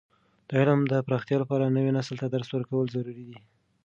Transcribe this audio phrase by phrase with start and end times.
[0.47, 3.39] د علم د پراختیا لپاره، نوي نسل ته درس ورکول ضروري دي.